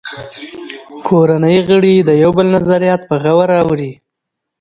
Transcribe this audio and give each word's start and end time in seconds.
کورنۍ 1.07 1.57
غړي 1.67 1.95
د 1.99 2.09
یو 2.23 2.31
بل 2.37 2.47
نظریات 2.55 3.01
په 3.09 3.15
غور 3.23 3.49
اوري 3.61 3.91